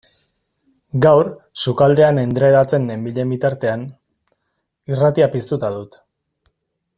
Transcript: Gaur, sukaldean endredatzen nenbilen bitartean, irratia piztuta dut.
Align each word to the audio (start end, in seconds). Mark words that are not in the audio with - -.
Gaur, 1.05 1.27
sukaldean 1.65 2.21
endredatzen 2.21 2.89
nenbilen 2.93 3.35
bitartean, 3.35 3.85
irratia 4.95 5.29
piztuta 5.37 5.71
dut. 5.77 6.01